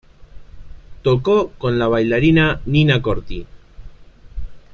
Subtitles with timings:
[1.03, 3.45] Tocó con la bailarina Nina Corti.